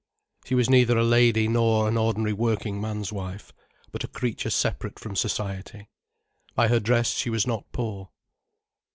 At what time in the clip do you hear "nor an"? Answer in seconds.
1.47-1.95